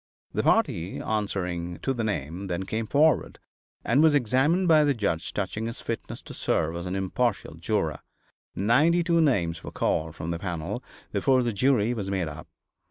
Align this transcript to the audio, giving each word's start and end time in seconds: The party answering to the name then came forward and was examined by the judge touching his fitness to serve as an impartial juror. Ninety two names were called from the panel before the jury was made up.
The 0.33 0.41
party 0.41 0.99
answering 0.99 1.77
to 1.83 1.93
the 1.93 2.03
name 2.03 2.47
then 2.47 2.63
came 2.63 2.87
forward 2.87 3.37
and 3.85 4.01
was 4.01 4.15
examined 4.15 4.67
by 4.67 4.83
the 4.83 4.95
judge 4.95 5.31
touching 5.31 5.67
his 5.67 5.79
fitness 5.79 6.23
to 6.23 6.33
serve 6.33 6.75
as 6.75 6.87
an 6.87 6.95
impartial 6.95 7.53
juror. 7.53 7.99
Ninety 8.55 9.03
two 9.03 9.21
names 9.21 9.63
were 9.63 9.69
called 9.69 10.15
from 10.15 10.31
the 10.31 10.39
panel 10.39 10.83
before 11.11 11.43
the 11.43 11.53
jury 11.53 11.93
was 11.93 12.09
made 12.09 12.27
up. 12.27 12.47